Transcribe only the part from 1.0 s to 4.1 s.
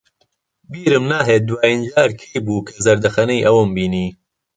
ناهێت دوایین جار کەی بوو کە زەردەخەنەی ئەوم بینی.